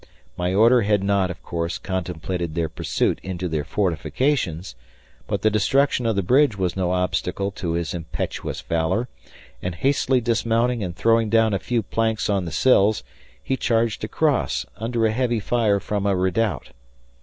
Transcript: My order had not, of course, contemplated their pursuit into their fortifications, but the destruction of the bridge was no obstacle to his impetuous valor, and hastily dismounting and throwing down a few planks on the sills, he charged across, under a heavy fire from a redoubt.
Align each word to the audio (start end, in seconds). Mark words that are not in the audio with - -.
My 0.35 0.51
order 0.51 0.81
had 0.81 1.03
not, 1.03 1.29
of 1.29 1.43
course, 1.43 1.77
contemplated 1.77 2.55
their 2.55 2.69
pursuit 2.69 3.19
into 3.21 3.47
their 3.47 3.63
fortifications, 3.63 4.73
but 5.27 5.43
the 5.43 5.51
destruction 5.51 6.07
of 6.07 6.15
the 6.15 6.23
bridge 6.23 6.57
was 6.57 6.75
no 6.75 6.89
obstacle 6.91 7.51
to 7.51 7.73
his 7.73 7.93
impetuous 7.93 8.61
valor, 8.61 9.09
and 9.61 9.75
hastily 9.75 10.19
dismounting 10.19 10.83
and 10.83 10.95
throwing 10.95 11.29
down 11.29 11.53
a 11.53 11.59
few 11.59 11.83
planks 11.83 12.31
on 12.31 12.45
the 12.45 12.51
sills, 12.51 13.03
he 13.43 13.55
charged 13.55 14.03
across, 14.03 14.65
under 14.75 15.05
a 15.05 15.11
heavy 15.11 15.39
fire 15.39 15.79
from 15.79 16.07
a 16.07 16.15
redoubt. 16.15 16.69